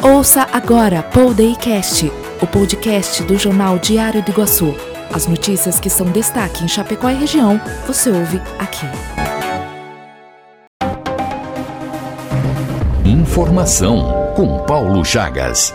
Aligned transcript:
Ouça 0.00 0.46
agora 0.52 1.02
Poldaycast, 1.02 2.08
o 2.40 2.46
podcast 2.46 3.20
do 3.24 3.36
Jornal 3.36 3.80
Diário 3.80 4.22
do 4.22 4.30
Iguaçu. 4.30 4.72
As 5.12 5.26
notícias 5.26 5.80
que 5.80 5.90
são 5.90 6.06
destaque 6.12 6.62
em 6.62 6.68
Chapecó 6.68 7.10
e 7.10 7.14
região, 7.14 7.60
você 7.84 8.08
ouve 8.08 8.40
aqui. 8.60 8.86
Informação 13.04 14.32
com 14.36 14.64
Paulo 14.66 15.04
Chagas. 15.04 15.74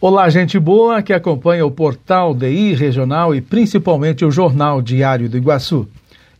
Olá, 0.00 0.30
gente 0.30 0.58
boa 0.58 1.02
que 1.02 1.12
acompanha 1.12 1.66
o 1.66 1.70
portal 1.70 2.34
DI 2.34 2.72
Regional 2.72 3.34
e 3.34 3.42
principalmente 3.42 4.24
o 4.24 4.30
Jornal 4.30 4.80
Diário 4.80 5.28
do 5.28 5.36
Iguaçu. 5.36 5.86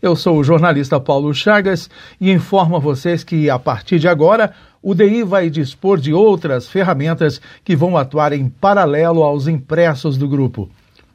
Eu 0.01 0.15
sou 0.17 0.39
o 0.39 0.45
jornalista 0.45 1.01
Paulo 1.01 1.33
Chagas 1.33 1.89
e 2.21 2.31
informo 2.31 2.77
a 2.77 2.79
vocês 2.79 3.25
que, 3.25 3.49
a 3.49 3.59
partir 3.59 3.99
de 3.99 4.07
agora, 4.07 4.53
o 4.85 4.95
DI 4.95 5.25
vai 5.25 5.49
dispor 5.49 5.99
de 5.99 6.13
outras 6.13 6.69
ferramentas 6.69 7.41
que 7.65 7.75
vão 7.75 7.97
atuar 7.97 8.35
em 8.35 8.51
paralelo 8.51 9.23
aos 9.23 9.49
impressos 9.49 10.19
do 10.19 10.29
grupo. 10.29 10.69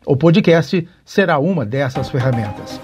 O 0.04 0.18
podcast 0.18 0.88
será 1.06 1.38
uma 1.38 1.64
dessas 1.64 2.10
ferramentas. 2.10 2.82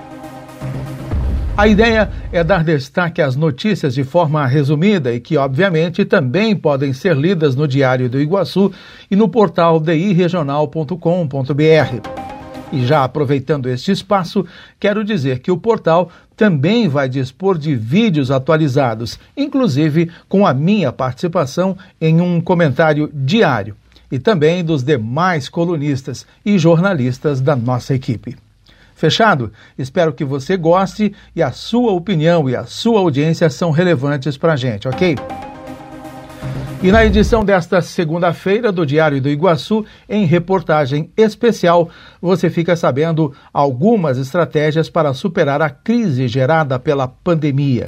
A 1.58 1.68
ideia 1.68 2.12
é 2.32 2.44
dar 2.44 2.64
destaque 2.64 3.20
às 3.20 3.36
notícias 3.36 3.96
de 3.96 4.04
forma 4.04 4.46
resumida 4.46 5.12
e 5.12 5.20
que, 5.20 5.38
obviamente, 5.38 6.06
também 6.06 6.56
podem 6.56 6.94
ser 6.94 7.18
lidas 7.18 7.56
no 7.56 7.68
Diário 7.68 8.08
do 8.08 8.22
Iguaçu 8.22 8.72
e 9.10 9.16
no 9.16 9.28
portal 9.28 9.80
diregional.com.br. 9.80 12.25
E 12.72 12.86
já 12.86 13.04
aproveitando 13.04 13.70
este 13.70 13.92
espaço, 13.92 14.46
quero 14.80 15.04
dizer 15.04 15.40
que 15.40 15.52
o 15.52 15.58
portal 15.58 16.10
também 16.36 16.88
vai 16.88 17.08
dispor 17.08 17.58
de 17.58 17.76
vídeos 17.76 18.32
atualizados, 18.32 19.20
inclusive 19.38 20.12
com 20.28 20.46
a 20.46 20.54
minha 20.54 20.92
participação 20.92 21.78
em 22.02 22.20
um 22.20 22.42
comentário 22.42 23.10
diário, 23.14 23.76
e 24.12 24.20
também 24.20 24.64
dos 24.64 24.84
demais 24.84 25.48
colunistas 25.48 26.26
e 26.46 26.58
jornalistas 26.58 27.40
da 27.40 27.56
nossa 27.56 27.94
equipe. 27.94 28.36
Fechado? 28.96 29.52
Espero 29.78 30.14
que 30.14 30.24
você 30.24 30.56
goste 30.56 31.14
e 31.36 31.44
a 31.44 31.52
sua 31.52 31.92
opinião 31.92 32.50
e 32.50 32.56
a 32.56 32.66
sua 32.66 33.00
audiência 33.00 33.50
são 33.50 33.72
relevantes 33.72 34.38
para 34.38 34.54
a 34.54 34.56
gente, 34.56 34.88
ok? 34.88 35.16
E 36.84 36.92
na 36.92 37.04
edição 37.04 37.44
desta 37.44 37.82
segunda-feira 37.82 38.72
do 38.72 38.86
Diário 38.86 39.22
do 39.22 39.30
Iguaçu, 39.30 39.86
em 40.08 40.26
reportagem 40.26 41.10
especial, 41.18 41.90
você 42.22 42.50
fica 42.50 42.76
sabendo 42.76 43.34
algumas 43.52 44.18
estratégias 44.18 44.90
para 44.90 45.14
superar 45.14 45.62
a 45.62 45.70
crise 45.70 46.28
gerada 46.28 46.78
pela 46.78 47.08
pandemia. 47.08 47.88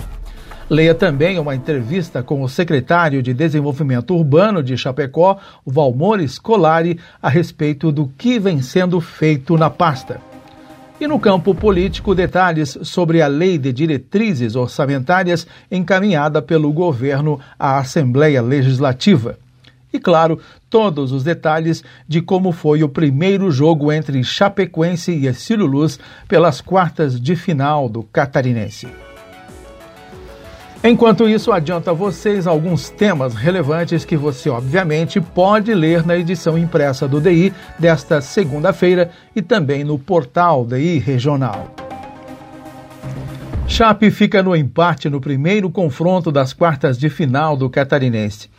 Leia 0.69 0.95
também 0.95 1.37
uma 1.37 1.55
entrevista 1.55 2.23
com 2.23 2.41
o 2.41 2.49
secretário 2.49 3.21
de 3.21 3.33
Desenvolvimento 3.33 4.15
Urbano 4.15 4.63
de 4.63 4.75
Chapecó, 4.75 5.37
Valmor 5.65 6.19
Scolari, 6.27 6.99
a 7.21 7.29
respeito 7.29 7.91
do 7.91 8.07
que 8.17 8.39
vem 8.39 8.61
sendo 8.61 8.99
feito 8.99 9.57
na 9.57 9.69
pasta. 9.69 10.19
E 10.99 11.07
no 11.07 11.19
campo 11.19 11.53
político, 11.53 12.15
detalhes 12.15 12.75
sobre 12.81 13.21
a 13.21 13.27
Lei 13.27 13.59
de 13.59 13.71
Diretrizes 13.71 14.55
Orçamentárias 14.55 15.45
encaminhada 15.69 16.41
pelo 16.41 16.73
governo 16.73 17.39
à 17.57 17.77
Assembleia 17.77 18.41
Legislativa. 18.41 19.37
E, 19.93 19.99
claro, 19.99 20.39
todos 20.71 21.11
os 21.11 21.23
detalhes 21.23 21.83
de 22.07 22.19
como 22.19 22.51
foi 22.51 22.81
o 22.81 22.89
primeiro 22.89 23.51
jogo 23.51 23.91
entre 23.91 24.23
Chapecoense 24.23 25.11
e 25.11 25.27
Estilo 25.27 25.67
Luz 25.67 25.99
pelas 26.27 26.61
quartas 26.61 27.21
de 27.21 27.35
final 27.35 27.87
do 27.87 28.01
Catarinense. 28.01 28.87
Enquanto 30.83 31.27
isso, 31.27 31.51
adianta 31.51 31.91
a 31.91 31.93
vocês 31.93 32.45
alguns 32.45 32.89
temas 32.89 33.33
relevantes 33.33 34.05
que 34.05 34.15
você, 34.15 34.49
obviamente, 34.49 35.19
pode 35.19 35.73
ler 35.73 36.05
na 36.05 36.15
edição 36.15 36.57
impressa 36.57 37.07
do 37.07 37.19
DI 37.19 37.51
desta 37.79 38.21
segunda-feira 38.21 39.09
e 39.35 39.41
também 39.41 39.83
no 39.83 39.97
portal 39.97 40.65
DI 40.65 40.99
Regional. 40.99 41.73
Chape 43.67 44.11
fica 44.11 44.41
no 44.41 44.55
empate 44.55 45.09
no 45.09 45.19
primeiro 45.19 45.69
confronto 45.69 46.31
das 46.31 46.53
quartas 46.53 46.97
de 46.97 47.09
final 47.09 47.57
do 47.57 47.69
Catarinense. 47.69 48.49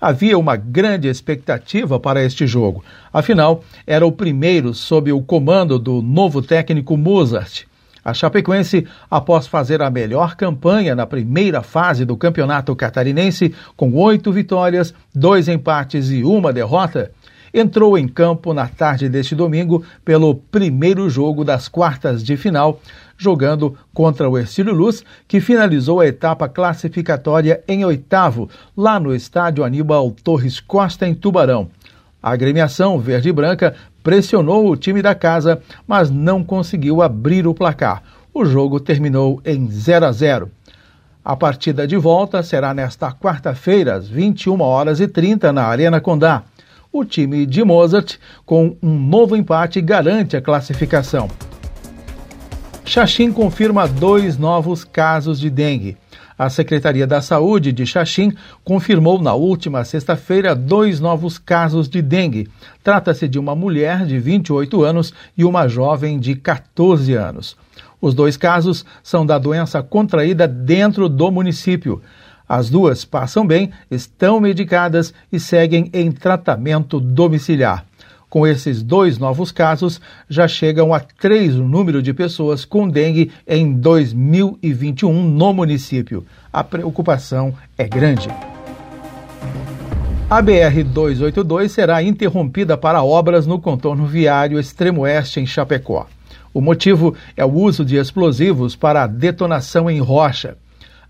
Havia 0.00 0.38
uma 0.38 0.56
grande 0.56 1.08
expectativa 1.08 2.00
para 2.00 2.22
este 2.22 2.46
jogo, 2.46 2.84
afinal, 3.12 3.62
era 3.86 4.04
o 4.04 4.12
primeiro 4.12 4.74
sob 4.74 5.12
o 5.12 5.22
comando 5.22 5.78
do 5.78 6.02
novo 6.02 6.42
técnico 6.42 6.96
Mozart. 6.96 7.64
A 8.06 8.14
Chapecoense, 8.14 8.86
após 9.10 9.48
fazer 9.48 9.82
a 9.82 9.90
melhor 9.90 10.36
campanha 10.36 10.94
na 10.94 11.04
primeira 11.04 11.60
fase 11.60 12.04
do 12.04 12.16
campeonato 12.16 12.76
catarinense, 12.76 13.52
com 13.76 13.92
oito 13.94 14.30
vitórias, 14.30 14.94
dois 15.12 15.48
empates 15.48 16.08
e 16.10 16.22
uma 16.22 16.52
derrota, 16.52 17.10
entrou 17.52 17.98
em 17.98 18.06
campo 18.06 18.54
na 18.54 18.68
tarde 18.68 19.08
deste 19.08 19.34
domingo 19.34 19.84
pelo 20.04 20.36
primeiro 20.36 21.10
jogo 21.10 21.42
das 21.42 21.66
quartas 21.66 22.22
de 22.22 22.36
final, 22.36 22.80
jogando 23.18 23.76
contra 23.92 24.30
o 24.30 24.38
Ercílio 24.38 24.72
Luz, 24.72 25.02
que 25.26 25.40
finalizou 25.40 25.98
a 25.98 26.06
etapa 26.06 26.48
classificatória 26.48 27.60
em 27.66 27.84
oitavo, 27.84 28.48
lá 28.76 29.00
no 29.00 29.12
estádio 29.12 29.64
Aníbal 29.64 30.12
Torres 30.22 30.60
Costa, 30.60 31.08
em 31.08 31.14
Tubarão. 31.14 31.68
A 32.26 32.32
agremiação 32.32 32.98
verde 32.98 33.28
e 33.28 33.32
branca 33.32 33.72
pressionou 34.02 34.68
o 34.68 34.76
time 34.76 35.00
da 35.00 35.14
casa, 35.14 35.62
mas 35.86 36.10
não 36.10 36.42
conseguiu 36.42 37.00
abrir 37.00 37.46
o 37.46 37.54
placar. 37.54 38.02
O 38.34 38.44
jogo 38.44 38.80
terminou 38.80 39.40
em 39.44 39.70
0 39.70 40.06
a 40.06 40.10
0. 40.10 40.50
A 41.24 41.36
partida 41.36 41.86
de 41.86 41.96
volta 41.96 42.42
será 42.42 42.74
nesta 42.74 43.12
quarta-feira, 43.12 43.94
às 43.94 44.08
21 44.08 44.60
horas 44.60 44.98
e 44.98 45.06
30 45.06 45.52
na 45.52 45.66
Arena 45.66 46.00
Condá. 46.00 46.42
O 46.90 47.04
time 47.04 47.46
de 47.46 47.62
Mozart, 47.62 48.16
com 48.44 48.76
um 48.82 48.98
novo 48.98 49.36
empate, 49.36 49.80
garante 49.80 50.36
a 50.36 50.42
classificação. 50.42 51.28
Xaxim 52.84 53.30
confirma 53.30 53.86
dois 53.86 54.36
novos 54.36 54.82
casos 54.82 55.38
de 55.38 55.48
dengue. 55.48 55.96
A 56.38 56.50
Secretaria 56.50 57.06
da 57.06 57.22
Saúde 57.22 57.72
de 57.72 57.86
Xaxim 57.86 58.34
confirmou 58.62 59.20
na 59.20 59.32
última 59.32 59.84
sexta-feira 59.84 60.54
dois 60.54 61.00
novos 61.00 61.38
casos 61.38 61.88
de 61.88 62.02
dengue. 62.02 62.48
Trata-se 62.84 63.26
de 63.26 63.38
uma 63.38 63.56
mulher 63.56 64.04
de 64.04 64.18
28 64.18 64.84
anos 64.84 65.14
e 65.36 65.44
uma 65.44 65.66
jovem 65.66 66.18
de 66.18 66.34
14 66.34 67.14
anos. 67.14 67.56
Os 68.00 68.12
dois 68.12 68.36
casos 68.36 68.84
são 69.02 69.24
da 69.24 69.38
doença 69.38 69.82
contraída 69.82 70.46
dentro 70.46 71.08
do 71.08 71.30
município. 71.30 72.02
As 72.46 72.68
duas 72.68 73.04
passam 73.04 73.46
bem, 73.46 73.72
estão 73.90 74.38
medicadas 74.38 75.14
e 75.32 75.40
seguem 75.40 75.90
em 75.92 76.12
tratamento 76.12 77.00
domiciliar. 77.00 77.84
Com 78.28 78.46
esses 78.46 78.82
dois 78.82 79.18
novos 79.18 79.52
casos, 79.52 80.00
já 80.28 80.48
chegam 80.48 80.92
a 80.92 81.00
três 81.00 81.54
o 81.54 81.62
número 81.62 82.02
de 82.02 82.12
pessoas 82.12 82.64
com 82.64 82.88
dengue 82.88 83.30
em 83.46 83.72
2021 83.72 85.22
no 85.22 85.52
município. 85.52 86.26
A 86.52 86.64
preocupação 86.64 87.54
é 87.78 87.86
grande. 87.86 88.28
A 90.28 90.42
BR-282 90.42 91.68
será 91.68 92.02
interrompida 92.02 92.76
para 92.76 93.00
obras 93.00 93.46
no 93.46 93.60
contorno 93.60 94.06
viário 94.06 94.58
extremo-oeste 94.58 95.38
em 95.38 95.46
Chapecó. 95.46 96.08
O 96.52 96.60
motivo 96.60 97.14
é 97.36 97.44
o 97.44 97.52
uso 97.52 97.84
de 97.84 97.96
explosivos 97.96 98.74
para 98.74 99.04
a 99.04 99.06
detonação 99.06 99.88
em 99.88 100.00
rocha. 100.00 100.56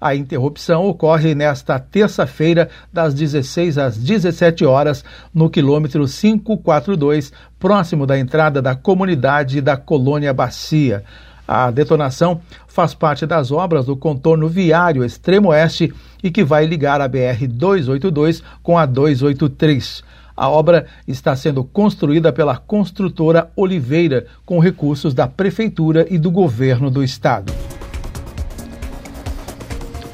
A 0.01 0.15
interrupção 0.15 0.87
ocorre 0.87 1.35
nesta 1.35 1.79
terça-feira, 1.79 2.69
das 2.93 3.15
16 3.15 3.79
às 3.79 3.97
17 3.97 4.65
horas, 4.65 5.05
no 5.33 5.49
quilômetro 5.49 6.07
542, 6.07 7.33
próximo 7.59 8.07
da 8.07 8.19
entrada 8.19 8.61
da 8.61 8.75
comunidade 8.75 9.61
da 9.61 9.77
Colônia 9.77 10.35
Bacia. 10.35 11.03
A 11.49 11.71
detonação 11.71 12.41
faz 12.67 12.93
parte 12.93 13.25
das 13.25 13.51
obras 13.51 13.87
do 13.87 13.97
contorno 13.97 14.49
viário 14.49 15.05
extremo-oeste 15.05 15.95
e 16.23 16.31
que 16.31 16.45
vai 16.45 16.67
ligar 16.67 17.01
a 17.01 17.09
BR-282 17.09 18.43
com 18.63 18.77
a 18.77 18.85
283. 18.85 20.03
A 20.37 20.51
obra 20.51 20.87
está 21.09 21.35
sendo 21.35 21.65
construída 21.65 22.31
pela 22.33 22.59
construtora 22.59 23.51
Oliveira, 23.57 24.27
com 24.45 24.59
recursos 24.59 25.15
da 25.15 25.27
Prefeitura 25.27 26.07
e 26.11 26.19
do 26.19 26.31
Governo 26.31 26.91
do 26.91 27.03
Estado. 27.03 27.53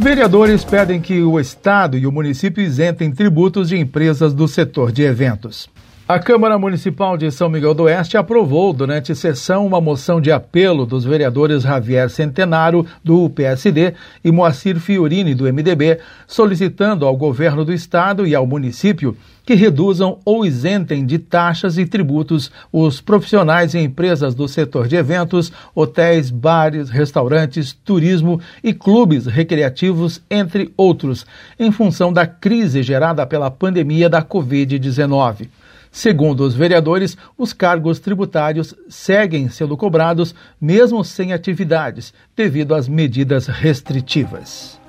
Vereadores 0.03 0.65
pedem 0.65 1.01
que 1.01 1.23
o 1.23 1.39
Estado 1.39 1.97
e 1.97 2.09
o 2.09 2.11
município 2.11 2.61
isentem 2.61 3.13
tributos 3.13 3.69
de 3.69 3.79
empresas 3.79 4.35
do 4.35 4.49
setor 4.49 4.91
de 4.91 5.05
eventos. 5.05 5.71
A 6.09 6.19
Câmara 6.19 6.59
Municipal 6.59 7.17
de 7.17 7.31
São 7.31 7.49
Miguel 7.49 7.75
do 7.75 7.85
Oeste 7.85 8.17
aprovou 8.17 8.73
durante 8.73 9.15
sessão 9.15 9.65
uma 9.65 9.81
moção 9.81 10.21
de 10.21 10.33
apelo 10.33 10.85
dos 10.85 11.05
vereadores 11.05 11.63
Javier 11.63 12.11
Centenaro, 12.11 12.85
do 13.05 13.31
PSD, 13.31 13.95
e 14.25 14.33
Moacir 14.33 14.81
Fiorini, 14.81 15.33
do 15.33 15.45
MDB, 15.45 16.01
solicitando 16.27 17.07
ao 17.07 17.17
governo 17.17 17.65
do 17.65 17.73
estado 17.73 18.27
e 18.27 18.35
ao 18.35 18.45
município 18.45 19.17
que 19.47 19.55
reduzam 19.55 20.19
ou 20.25 20.45
isentem 20.45 21.07
de 21.07 21.19
taxas 21.19 21.79
e 21.79 21.87
tributos 21.87 22.51
os 22.73 23.01
profissionais 23.01 23.73
e 23.73 23.79
empresas 23.79 24.35
do 24.35 24.49
setor 24.49 24.89
de 24.89 24.97
eventos, 24.97 25.53
hotéis, 25.73 26.31
bares, 26.31 26.91
restaurantes, 26.91 27.73
turismo 27.73 28.41
e 28.63 28.75
clubes 28.75 29.27
recreativos, 29.27 30.21
entre 30.29 30.73
outros, 30.77 31.25
em 31.59 31.71
função 31.71 32.13
da 32.13 32.27
crise 32.27 32.83
gerada 32.83 33.25
pela 33.25 33.53
pandemia 33.53 34.09
da 34.09 34.21
Covid-19. 34.21 35.49
Segundo 35.95 36.41
os 36.41 36.55
vereadores, 36.55 37.19
os 37.37 37.53
cargos 37.53 38.01
tributários 38.01 38.75
seguem 38.89 39.51
sendo 39.51 39.77
cobrados 39.77 40.35
mesmo 40.59 41.05
sem 41.05 41.35
atividades, 41.35 42.15
devido 42.35 42.75
às 42.75 42.89
medidas 42.89 43.47
restritivas. 43.47 44.81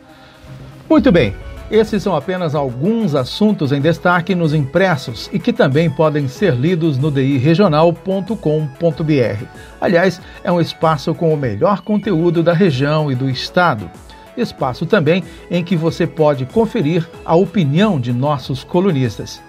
Muito 0.89 1.11
bem, 1.11 1.35
esses 1.69 2.01
são 2.01 2.15
apenas 2.15 2.55
alguns 2.55 3.15
assuntos 3.15 3.73
em 3.73 3.81
destaque 3.81 4.33
nos 4.33 4.53
impressos 4.53 5.29
e 5.33 5.39
que 5.39 5.51
também 5.51 5.89
podem 5.89 6.29
ser 6.29 6.55
lidos 6.55 6.97
no 6.97 7.11
diregional.com.br. 7.11 9.45
Aliás, 9.81 10.21
é 10.41 10.51
um 10.51 10.61
espaço 10.61 11.13
com 11.13 11.33
o 11.33 11.37
melhor 11.37 11.81
conteúdo 11.81 12.41
da 12.41 12.53
região 12.53 13.11
e 13.11 13.15
do 13.15 13.29
estado. 13.29 13.91
Espaço 14.37 14.85
também 14.85 15.21
em 15.51 15.65
que 15.65 15.75
você 15.75 16.07
pode 16.07 16.45
conferir 16.45 17.05
a 17.25 17.35
opinião 17.35 17.99
de 17.99 18.13
nossos 18.13 18.63
colunistas. 18.63 19.41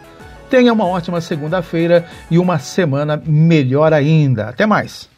Tenha 0.55 0.73
uma 0.73 0.87
ótima 0.87 1.21
segunda-feira 1.21 2.06
e 2.31 2.39
uma 2.39 2.61
semana 2.61 3.21
melhor 3.27 3.93
ainda. 3.93 4.51
Até 4.51 4.65
mais! 4.65 5.12